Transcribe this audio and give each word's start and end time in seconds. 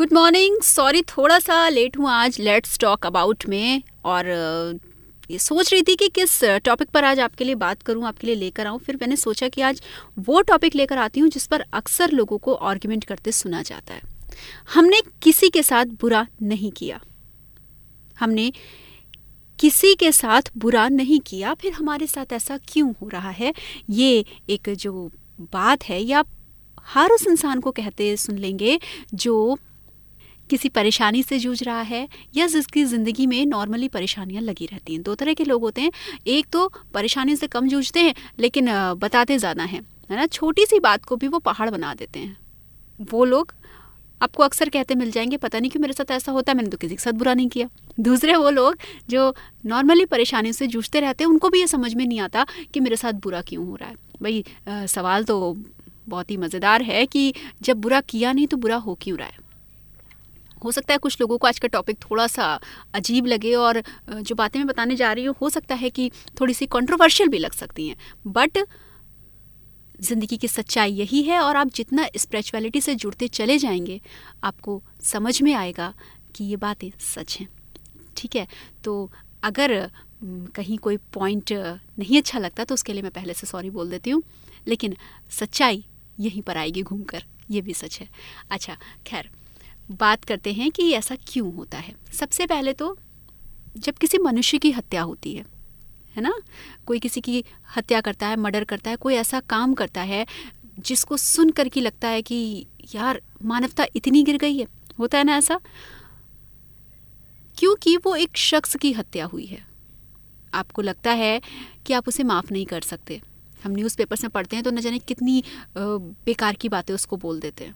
Good 0.00 0.12
morning 0.12 0.60
sorry 0.62 1.00
थोड़ा 1.02 1.38
सा 1.38 1.68
late 1.68 1.98
हूँ 1.98 2.08
आज 2.10 2.38
लेट्स 2.40 2.78
टॉक 2.78 3.06
अबाउट 3.06 3.44
में 3.48 3.82
और, 4.04 4.26
ये 5.30 5.38
सोच 5.38 5.72
रही 5.72 5.82
थी 5.82 5.96
कि 5.96 6.08
किस 6.08 6.44
टॉपिक 6.44 6.88
पर 6.88 7.04
आज 7.04 7.20
आपके 7.20 7.44
लिए 7.44 7.54
बात 7.54 7.82
करूँ, 7.82 8.06
आपके 8.06 8.26
लिए 8.26 8.36
लेकर 8.36 8.66
आऊँ। 8.66 8.78
फिर 8.78 8.96
मैंने 8.96 9.16
सोचा 9.16 9.48
कि 9.48 9.60
आज 9.60 9.82
वो 10.18 10.40
टॉपिक 10.40 10.74
लेकर 10.74 10.98
आती 10.98 11.20
हूँ 11.20 11.28
जिस 11.28 11.46
पर 11.46 11.64
अक्सर 11.72 12.10
लोगों 12.10 12.38
को 12.38 12.54
आर्ग्यूमेंट 12.54 13.04
करते 13.04 13.32
सुना 13.32 13.62
जाता 13.62 13.94
है। 13.94 14.00
हमने 14.74 15.02
किसी 15.22 15.50
के 15.50 15.62
साथ 15.62 15.86
बुरा 16.00 16.26
नहीं 16.42 16.72
किया। 16.72 17.00
हमने 18.20 18.52
किसी 19.58 19.94
के 19.94 20.12
साथ 20.12 20.50
बुरा 20.56 20.88
नहीं 20.88 21.20
किया, 21.20 21.54
फिर 21.54 21.72
हमारे 21.72 22.06
साथ 22.06 22.32
ऐसा 22.32 22.58
क्यों 22.68 22.92
हो 23.02 23.08
रहा 23.08 23.30
है? 23.30 23.54
ये 23.90 24.24
एक 24.50 24.74
जो 24.74 25.10
बात 25.40 25.84
है, 25.84 26.02
या 26.02 26.24
हर 26.84 27.10
उस 27.10 27.26
इंसान 27.26 27.60
को 27.60 27.70
कहते 27.70 28.16
सुन 28.16 28.38
लेंगे 28.38 28.80
जो 29.14 29.58
किसी 30.50 30.68
परेशानी 30.70 31.22
से 31.22 31.38
जूझ 31.38 31.62
रहा 31.62 31.80
है 31.82 32.06
या 32.36 32.46
जिसकी 32.46 32.84
ज़िंदगी 32.86 33.26
में 33.26 33.44
नॉर्मली 33.46 33.88
परेशानियाँ 33.88 34.42
लगी 34.42 34.66
रहती 34.66 34.94
हैं। 34.94 35.02
दो 35.02 35.14
तरह 35.14 35.34
के 35.34 35.44
लोग 35.44 35.62
होते 35.62 35.80
हैं। 35.80 35.90
एक 36.28 36.46
तो 36.52 36.66
परेशानी 36.94 37.36
से 37.36 37.46
कम 37.48 37.68
जूझते 37.68 38.00
हैं, 38.00 38.14
लेकिन 38.40 38.68
बताते 38.96 39.38
ज़्यादा 39.38 39.64
हैं, 39.64 39.80
है 40.10 40.16
ना? 40.16 40.26
छोटी 40.28 40.66
सी 40.66 40.80
बात 40.80 41.04
को 41.04 41.16
भी 41.16 41.28
वो 41.28 41.38
पहाड़ 41.40 41.70
बना 41.70 41.94
देते 41.94 42.18
हैं। 42.18 42.36
वो 43.10 43.24
लोग 43.24 43.54
आपको 44.20 44.42
अक्सर 44.42 44.68
कहते 44.68 44.94
मिल 44.94 45.10
जाएँगे, 45.10 45.36
पता 45.38 45.58
नहीं 45.58 45.70
क्यों 45.70 45.80
मेरे 45.80 45.92
साथ 45.92 46.10
ऐसा 46.10 46.32
होता 46.32 46.52
है, 46.52 46.56
मैंने 46.56 46.70
तो 46.70 46.76
किसी 46.76 46.94
के 46.94 47.02
साथ 47.02 47.12
बुरा 47.12 47.34
नहीं 47.34 47.48
किया। 47.48 47.68
दूसरे 48.00 48.34
वो 48.36 48.50
लोग 48.50 48.76
जो 49.10 49.34
नॉर्मली 49.66 50.04
परेशानी 50.06 50.52
से 50.52 50.66
जूझते 50.66 51.00
रहते 51.00 51.24
हैं, 51.24 51.30
उनको 51.30 51.48
भी 51.48 51.60
ये 51.60 51.66
समझ 51.66 51.94
में 51.94 52.04
नहीं 52.06 52.20
आता 52.20 52.46
कि 52.74 52.80
मेरे 52.80 52.96
साथ 52.96 53.12
बुरा 53.22 53.40
क्यों 53.42 53.66
हो 53.66 53.76
रहा 53.76 53.88
है। 53.88 53.94
भाई 54.22 54.44
सवाल 54.88 55.24
तो 55.24 55.56
बहुत 56.08 56.30
ही 56.30 56.36
मज़ेदार 56.36 56.82
है 56.82 57.04
कि 57.06 57.32
जब 57.62 57.80
बुरा 57.80 58.00
किया 58.02 58.32
नहीं 58.32 58.46
तो 58.46 58.56
बुरा 58.56 58.76
हो 58.78 58.98
क्यों 59.02 59.18
रहा 59.18 59.28
है? 59.28 59.49
हो 60.64 60.72
सकता 60.72 60.94
है 60.94 60.98
कुछ 60.98 61.20
लोगों 61.20 61.38
को 61.38 61.46
आज 61.46 61.58
का 61.58 61.68
टॉपिक 61.68 61.98
थोड़ा 62.00 62.26
सा 62.26 62.58
अजीब 62.94 63.26
लगे 63.26 63.54
और 63.56 63.82
जो 64.10 64.34
बातें 64.34 64.58
मैं 64.60 64.66
बताने 64.66 64.96
जा 64.96 65.12
रही 65.12 65.24
हूँ, 65.24 65.34
हो 65.42 65.50
सकता 65.50 65.74
है 65.74 65.90
कि 65.90 66.10
थोड़ी 66.40 66.54
सी 66.54 66.66
कंट्रोवर्शियल 66.68 67.28
भी 67.28 67.38
लग 67.38 67.52
सकती 67.54 67.88
हैं। 67.88 67.96
बट 68.28 68.58
ज़िंदगी 70.00 70.36
की 70.36 70.48
सच्चाई 70.48 70.92
यही 70.92 71.22
है 71.22 71.38
और 71.40 71.56
आप 71.56 71.70
जितना 71.74 72.06
स्पिरिचुअलिटी 72.16 72.80
से 72.80 72.94
जुड़ते 72.94 73.28
चले 73.30 73.56
जाएँगे, 73.58 74.00
आपको 74.44 74.82
समझ 75.02 75.40
में 75.42 75.52
आएगा 75.54 75.92
कि 76.34 76.44
ये 76.44 76.56
बातें 76.58 76.90
सच 77.06 77.36
हैं। 77.40 77.48
ठीक 78.16 78.36
है? 78.36 78.46
तो 78.84 79.10
अगर 79.42 79.90
कहीं 80.56 80.78
कोई 80.78 80.96
पॉइंट 81.14 81.52
नहीं 81.52 82.18
अच्छा 82.18 82.38
लगता 82.38 82.64
तो 82.64 82.74
उसके 82.74 82.92
लिए 82.92 83.02
मैं 83.02 83.10
पहले 83.10 83.34
से 83.34 83.46
सॉरी 83.46 83.70
बोल 83.70 83.90
देती 83.90 84.10
हूँ। 84.10 84.22
लेकिन 84.66 84.96
सच्चाई 85.30 85.84
यहीं 86.20 86.42
पर 86.42 86.56
आएगी 86.56 86.82
घूमकर, 86.82 87.24
ये 87.50 87.60
भी 87.60 87.74
सच 87.74 87.98
है। 88.00 88.08
अच्छा 88.50 88.76
खैर 89.06 89.30
बात 89.90 90.24
करते 90.24 90.52
हैं 90.52 90.70
कि 90.70 90.90
ऐसा 90.92 91.16
क्यों 91.26 91.54
होता 91.54 91.78
है। 91.78 91.94
सबसे 92.12 92.46
पहले 92.46 92.72
तो 92.72 92.96
जब 93.76 93.94
किसी 93.94 94.18
मनुष्य 94.18 94.58
की 94.58 94.70
हत्या 94.70 95.02
होती 95.02 95.34
है 95.34 95.44
है 96.16 96.22
ना? 96.22 96.32
कोई 96.86 96.98
किसी 96.98 97.20
की 97.20 97.44
हत्या 97.76 98.00
करता 98.00 98.28
है, 98.28 98.36
मर्डर 98.36 98.64
करता 98.64 98.90
है, 98.90 98.96
कोई 98.96 99.14
ऐसा 99.14 99.40
काम 99.40 99.74
करता 99.74 100.02
है, 100.02 100.26
जिसको 100.78 101.16
सुन 101.16 101.50
कर 101.50 101.68
के 101.68 101.80
लगता 101.80 102.08
है 102.08 102.22
कि 102.22 102.66
यार, 102.94 103.20
मानवता 103.44 103.86
इतनी 103.96 104.22
गिर 104.22 104.36
गई 104.36 104.56
है। 104.58 104.66
होता 104.98 105.18
है 105.18 105.24
ना 105.24 105.36
ऐसा? 105.36 105.60
क्योंकि 107.58 107.96
वो 107.96 108.14
एक 108.16 108.36
शख्स 108.36 108.76
की 108.76 108.92
हत्या 108.92 109.24
हुई 109.24 109.46
है। 109.46 109.66
आपको 110.54 110.82
लगता 110.82 111.10
है 111.10 111.40
कि 111.86 111.92
आप 111.92 112.08
उसे 112.08 112.22
माफ़ 112.22 112.52
नहीं 112.52 112.66
कर 112.66 112.80
सकते। 112.80 113.20
हम 113.64 113.72
न्यूज़पेपर्स 113.72 114.22
में 114.24 114.30
पढ़ते 114.30 114.56
हैं 114.56 114.64
तो 114.64 114.70
न 114.70 114.80
जाने 114.80 114.98
कितनी 114.98 115.42
बेकार 115.78 116.54
की 116.54 116.68
बातें 116.68 116.94
उसको 116.94 117.16
बोल 117.16 117.40
देते 117.40 117.64
हैं। 117.64 117.74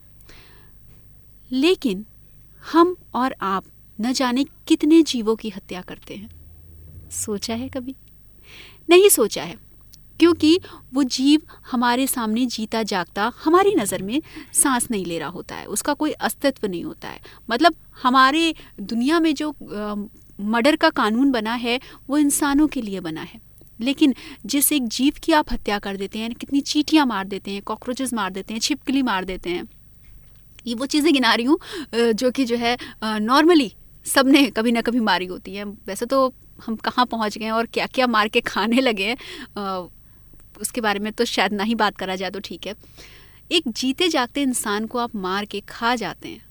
लेकिन 1.51 2.05
हम 2.63 2.95
और 3.13 3.35
आप 3.41 3.65
न 3.99 4.11
जाने 4.13 4.45
कितने 4.67 5.01
जीवों 5.03 5.35
की 5.35 5.49
हत्या 5.49 5.81
करते 5.81 6.15
हैं। 6.15 6.29
सोचा 7.13 7.55
है 7.55 7.69
कभी? 7.69 7.95
नहीं 8.89 9.09
सोचा 9.09 9.43
है, 9.43 9.55
क्योंकि 10.19 10.59
वो 10.93 11.03
जीव 11.05 11.41
हमारे 11.71 12.07
सामने 12.07 12.45
जीता 12.45 12.81
जागता 12.83 13.31
हमारी 13.43 13.73
नज़र 13.75 14.01
में 14.01 14.21
सांस 14.53 14.87
नहीं 14.91 15.05
ले 15.05 15.19
रहा 15.19 15.29
होता 15.29 15.55
है, 15.55 15.65
उसका 15.65 15.93
कोई 15.93 16.11
अस्तित्व 16.11 16.67
नहीं 16.67 16.83
होता 16.83 17.07
है। 17.07 17.19
मतलब 17.49 17.75
हमारे 18.03 18.53
दुनिया 18.81 19.19
में 19.19 19.33
जो 19.35 19.49
मर्डर 20.39 20.75
का 20.75 20.89
कानून 20.91 21.31
बना 21.31 21.53
है, 21.53 21.79
वो 22.09 22.17
इंसानों 22.17 22.67
के 22.67 22.81
लिए 22.81 22.99
बना 22.99 23.21
है। 23.21 23.39
लेकिन 23.79 24.13
जिस 24.45 24.71
एक 24.71 24.87
जीव 24.87 25.13
की 25.23 25.31
आप 25.33 25.51
हत्या 25.51 25.79
कर 25.79 25.97
देते 25.97 26.19
हैं, 26.19 26.33
कितनी 26.33 26.61
चीटियाँ 26.61 27.05
मार 27.05 27.27
देते 27.27 27.51
हैं, 27.51 27.61
कॉकरोचेस 27.61 28.13
मार 28.13 28.31
देते 28.31 28.53
हैं, 28.53 28.61
छिपकली 28.61 29.01
मार 29.01 29.25
देते 29.25 29.49
हैं 29.49 29.67
ये 30.65 30.73
वो 30.75 30.85
चीज़ें 30.87 31.13
गिना 31.13 31.33
रही 31.33 31.45
हूँ 31.45 31.59
जो 32.13 32.31
कि 32.31 32.45
जो 32.45 32.57
है 32.57 32.77
नॉर्मली 33.03 33.71
सबने 34.05 34.43
कभी 34.51 34.71
ना 34.71 34.81
कभी 34.81 34.99
मारी 35.01 35.25
होती 35.25 35.55
हैं। 35.55 35.65
वैसे 35.87 36.05
तो 36.05 36.33
हम 36.59 36.75
कहाँ 36.77 37.05
पहुँच 37.05 37.37
गए 37.37 37.49
और 37.49 37.65
क्या 37.67 37.85
क्या 37.87 38.07
मार 38.07 38.27
के 38.27 38.41
खाने 38.43 38.81
लगे 38.81 39.05
हैं 39.05 39.17
उसके 40.61 40.81
बारे 40.81 40.99
में 40.99 41.11
तो 41.13 41.25
शायद 41.25 41.53
ना 41.53 41.63
ही 41.63 41.75
बात 41.75 41.97
करा 41.97 42.15
जाए 42.15 42.31
तो 42.31 42.39
ठीक 42.39 42.67
है। 42.67 42.73
एक 43.51 43.63
जीते 43.69 44.07
जागते 44.09 44.41
इंसान 44.41 44.85
को 44.85 44.99
आप 44.99 45.15
मार 45.17 45.45
के 45.45 45.59
खा 45.69 45.95
जाते 45.95 46.29
हैं। 46.29 46.43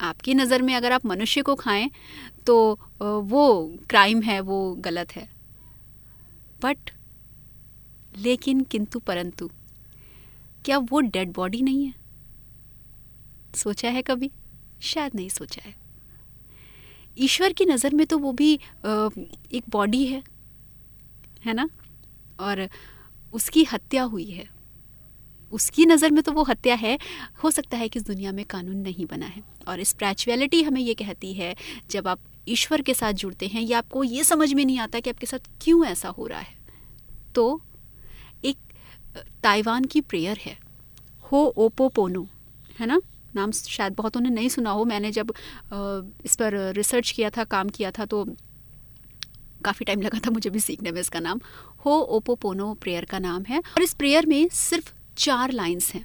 आपकी 0.00 0.34
नज़र 0.34 0.62
में 0.62 0.74
अगर 0.74 0.92
आप 0.92 1.06
मनुष्य 1.06 1.42
को 1.42 1.54
खाएँ 1.54 1.90
तो 2.46 2.56
वो 3.00 3.76
क्राइम 3.90 4.22
है, 4.22 4.40
वो 4.40 4.74
गलत 4.76 5.12
है। 5.12 5.28
बट, 6.62 6.90
लेकिन 8.18 8.60
किंतु 8.62 8.98
परंतु, 9.00 9.50
क्या 10.64 10.78
वो 10.80 11.00
डेड 11.02 11.32
बॉडी 11.32 11.62
नहीं 11.62 11.84
है? 11.84 11.94
सोचा 13.54 13.88
है 13.88 14.02
कभी? 14.02 14.30
शायद 14.82 15.14
नहीं 15.14 15.28
सोचा 15.28 15.62
है। 15.64 15.74
ईश्वर 17.16 17.52
की 17.52 17.64
नज़र 17.64 17.94
में 17.94 18.06
तो 18.06 18.18
वो 18.18 18.32
भी 18.32 18.52
एक 18.54 19.62
बॉडी 19.70 20.04
है 20.06 20.22
है 21.44 21.54
ना? 21.54 21.68
और 22.40 22.68
उसकी 23.32 23.64
हत्या 23.64 24.02
हुई 24.04 24.24
है। 24.26 24.48
उसकी 25.52 25.84
नज़र 25.86 26.10
में 26.10 26.22
तो 26.22 26.32
वो 26.32 26.42
हत्या 26.42 26.74
है। 26.74 26.98
हो 27.44 27.50
सकता 27.50 27.76
है 27.76 27.88
कि 27.88 27.98
इस 27.98 28.06
दुनिया 28.06 28.32
में 28.32 28.44
कानून 28.44 28.76
नहीं 28.78 29.06
बना 29.06 29.26
है। 29.26 29.42
और 29.68 29.82
स्पिरिचुअलिटी 29.84 30.62
हमें 30.62 30.80
ये 30.80 30.94
कहती 30.94 31.32
है, 31.34 31.54
जब 31.90 32.08
आप 32.08 32.20
ईश्वर 32.48 32.82
के 32.82 32.94
साथ 32.94 33.12
जुड़ते 33.14 33.46
हैं, 33.46 33.62
या 33.62 33.78
आपको 33.78 34.04
ये 34.04 34.24
समझ 34.24 34.52
में 34.52 34.64
नहीं 34.64 34.78
आता 34.78 35.00
कि 35.00 35.10
आपके 35.10 35.26
साथ 35.26 35.50
क्यों 35.62 35.84
ऐसा 35.86 36.08
हो 36.08 36.26
रहा 36.26 36.40
है 36.40 36.60
तो 37.34 37.60
एक 38.44 38.56
ताइवान 39.42 39.84
की 39.84 40.00
प्रेयर 40.02 40.38
है। 40.38 40.56
हो 41.24 41.44
ओपो 41.58 41.88
पोनो 41.88 42.26
है 42.78 42.86
ना? 42.86 43.00
नाम 43.34 43.50
शायद 43.50 43.94
बहुतों 43.94 44.20
ने 44.20 44.30
नहीं 44.30 44.48
सुना 44.48 44.70
हो। 44.70 44.84
मैंने 44.84 45.10
जब 45.12 45.32
इस 46.24 46.36
पर 46.36 46.54
रिसर्च 46.74 47.10
किया 47.10 47.30
था, 47.30 47.44
काम 47.46 47.68
किया 47.68 47.90
था 47.90 48.04
तो 48.04 48.24
काफ़ी 49.64 49.84
टाइम 49.84 50.00
लगा 50.02 50.18
था 50.18 50.30
मुझे 50.30 50.50
भी 50.50 50.60
सीखने 50.60 50.90
में 50.92 51.00
इसका 51.00 51.20
नाम। 51.20 51.40
हो 51.86 51.98
ओपो 52.16 52.34
पोनो 52.34 52.72
प्रेयर 52.74 53.04
का 53.04 53.18
नाम 53.18 53.44
है। 53.48 53.58
और 53.58 53.82
इस 53.82 53.94
प्रेयर 53.94 54.26
में 54.26 54.48
सिर्फ़ 54.52 54.92
चार 55.18 55.52
लाइन्स 55.52 55.92
हैं। 55.94 56.04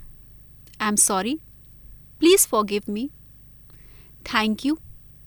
I 0.82 0.88
am 0.88 0.96
sorry 0.96 1.40
please 2.22 2.48
forgive 2.66 2.84
me 2.90 3.10
thank 4.26 4.66
you 4.66 4.78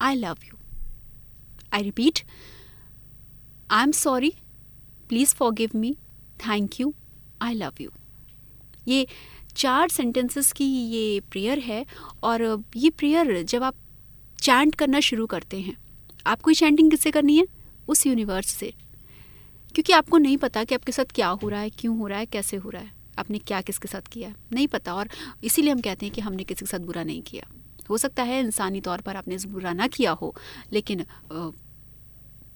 I 0.03 0.15
love 0.15 0.37
you 0.45 0.59
I 1.75 1.83
repeat 1.83 2.21
I 3.71 3.83
am 3.83 3.93
sorry 3.93 4.33
please 5.09 5.35
forgive 5.53 5.71
me 5.75 5.97
thank 6.47 6.81
you 6.81 6.93
I 7.43 7.55
love 7.55 7.73
you 7.81 7.91
ये 8.89 9.07
चार 9.57 9.89
सेंटेंसेस 9.89 10.53
की 10.53 10.65
ये 10.65 11.21
प्रेयर 11.21 11.59
है 11.59 11.85
और 12.23 12.65
ये 12.77 12.91
प्रेयर 12.91 13.43
जब 13.43 13.63
आप 13.63 13.75
चैंट 14.43 14.75
करना 14.75 15.01
शुरू 15.01 15.27
करते 15.27 15.61
हैं, 15.61 15.77
आपको 16.27 16.51
ये 16.51 16.55
चैंटिंग 16.55 16.91
किससे 16.91 17.11
करनी 17.11 17.37
है? 17.39 17.47
उस 17.89 18.07
यूनिवर्स 18.07 18.49
से। 18.49 18.73
क्योंकि 19.75 19.93
आपको 19.93 20.19
नहीं 20.19 20.37
पता 20.37 20.65
कि 20.65 20.75
आपके 20.75 20.93
साथ 20.93 21.13
क्या 21.15 21.29
हो 21.29 21.49
रहा 21.49 21.61
है, 21.61 21.71
क्यों 21.71 21.99
हो 21.99 22.07
रहा 22.07 22.19
है, 22.19 22.27
कैसे 22.27 22.57
हो 22.57 22.71
रहा 22.71 22.83
है। 22.83 22.93
आपने 23.19 23.39
क्या 23.39 23.61
किसके 23.61 23.89
साथ 23.89 24.09
किया 24.09 24.35
नहीं 24.53 24.67
पता 24.69 24.95
और 24.95 25.09
इसीलिए 25.45 25.73
हम 25.73 25.81
कहते 25.81 26.07
हैं 26.07 26.15
कि 26.15 26.21
हमने 26.21 26.45
किसी 26.45 26.65
के 26.65 26.71
साथ 26.71 26.79
बुरा 26.79 27.03
नहीं 27.05 27.23
किया। 27.23 27.47
हो 27.91 27.99
सकता 27.99 28.23
है 28.23 28.41
इंसानी 28.41 28.81
तौर 28.81 29.01
पर 29.01 29.17
आपने 29.17 29.37
बुरा 29.47 29.73
ना 29.73 29.87
किया 29.87 30.11
हो, 30.13 30.35
लेकिन 30.73 31.05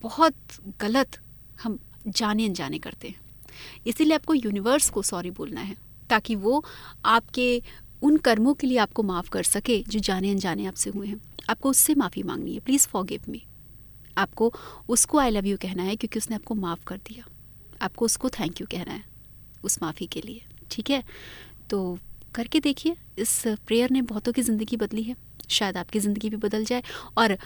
बहुत 0.03 0.35
गलत 0.81 1.19
हम 1.63 1.79
जाने 2.07 2.47
अनजाने 2.47 2.79
करते 2.79 3.09
हैं। 3.09 3.21
इसीलिए 3.87 4.15
आपको 4.15 4.35
यूनिवर्स 4.35 4.91
को 4.91 5.03
सॉरी 5.03 5.31
बोलना 5.31 5.61
है। 5.61 5.77
ताकि 6.15 6.35
वो 6.37 6.63
आपके 7.09 7.49
उन 8.03 8.17
कर्मों 8.21 8.55
के 8.55 8.67
लिए 8.67 8.79
आपको 8.79 9.03
माफ़ 9.05 9.29
कर 9.31 9.43
सके, 9.45 9.83
जो 9.83 10.01
जाने 10.01 10.31
अनजाने 10.31 10.67
आपसे 10.67 10.91
हुए 10.91 11.07
हैं। 11.07 11.21
आपको 11.51 11.71
उससे 11.71 11.95
माफ़ी 11.97 12.23
मांगनी 12.23 12.55
है। 12.55 12.61
प्लीज़ 12.61 12.87
फॉर 12.89 13.05
गिव 13.05 13.21
मी 13.29 13.43
आपको 14.17 14.53
उसको 14.89 15.19
आई 15.19 15.31
लव 15.31 15.47
यू 15.47 15.57
कहना 15.57 15.83
है, 15.83 15.97
क्योंकि 15.97 16.19
उसने 16.19 16.37
आपको 16.37 16.55
माफ़ 16.57 16.85
कर 16.87 16.97
दिया। 16.99 17.25
आपको 17.83 18.05
उसको 18.05 18.29
थैंक 18.31 18.61
यू 18.61 18.67
कहना 18.73 18.93
है, 18.93 19.03
उस 19.65 19.79
माफ़ी 19.83 20.07
के 20.07 20.21
लिए। 20.21 20.43
ठीक 20.71 20.91
है? 20.91 21.03
तो 21.71 21.99
करके 22.35 22.61
देखिए, 22.61 22.97
इस 23.19 23.43
प्रेयर 23.67 23.91
ने 23.91 24.03
बहुतों 24.05 24.33
की 24.33 24.43
ज़िंदगी 24.43 24.77
बदली 24.77 25.03
है। 25.03 25.17
शायद 25.51 25.77
आपकी 25.77 26.01
ज़िंदगी 26.01 26.31
भी 26.31 26.37
बदल 26.39 26.65
जाए। 26.65 26.83
और 27.19 27.37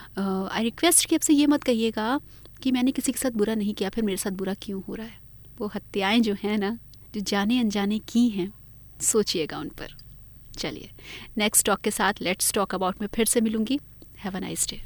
आई 0.50 0.62
रिक्वेस्ट 0.65 1.06
कि 1.09 1.15
आपसे 1.15 1.35
ये 1.35 1.47
मत 1.47 1.65
कहिएगा 1.65 2.19
कि 2.62 2.73
मैंने 2.73 2.93
किसी 2.93 3.12
के 3.12 3.19
साथ 3.19 3.31
बुरा 3.31 3.55
नहीं 3.55 3.75
किया, 3.75 3.91
फिर 3.91 4.05
मेरे 4.05 4.19
साथ 4.19 4.31
बुरा 4.32 4.55
क्यों 4.62 4.82
हो 4.88 4.94
रहा 4.94 5.06
है? 5.06 5.19
वो 5.61 5.67
हत्याएँ 5.75 6.20
जो 6.20 6.35
हैं 6.43 6.59
ना, 6.59 6.79
जो 7.15 7.20
जाने 7.23 7.61
अनजाने 7.61 7.99
की 8.09 8.29
हैं 8.29 8.53
सोचिएगा 9.03 9.59
उन 9.59 9.69
पर। 9.69 9.95
चलिए 10.59 10.91
नेक्स्ट 11.39 11.67
टॉक 11.67 11.81
के 11.81 11.91
साथ 11.91 12.21
लेट्स 12.23 12.53
टॉक 12.53 12.75
अबाउट 12.75 13.00
में 13.00 13.09
फिर 13.15 13.27
से 13.27 13.41
मिलूँगी। 13.41 13.79
Have 14.19 14.37
a 14.37 14.41
nice 14.41 14.67
day 14.69 14.81